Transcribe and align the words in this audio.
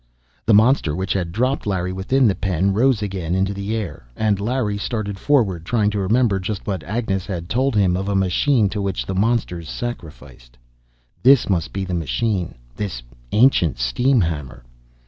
The 0.47 0.55
monster 0.55 0.95
which 0.95 1.13
had 1.13 1.31
dropped 1.31 1.67
Larry 1.67 1.93
within 1.93 2.27
the 2.27 2.33
pen 2.33 2.73
rose 2.73 3.03
again 3.03 3.35
into 3.35 3.53
the 3.53 3.75
air. 3.75 4.07
And 4.15 4.39
Larry 4.39 4.79
started 4.79 5.19
forward, 5.19 5.63
trying 5.63 5.91
to 5.91 5.99
remember 5.99 6.39
just 6.39 6.65
what 6.65 6.81
Agnes 6.81 7.27
had 7.27 7.49
told 7.49 7.75
him 7.75 7.95
of 7.95 8.09
a 8.09 8.15
machine 8.15 8.67
to 8.69 8.81
which 8.81 9.05
the 9.05 9.13
monsters 9.13 9.69
sacrificed. 9.69 10.57
This 11.21 11.51
must 11.51 11.71
be 11.71 11.85
the 11.85 11.93
machine 11.93 12.55
this 12.75 13.03
ancient 13.31 13.77
steam 13.77 14.21
hammer! 14.21 14.63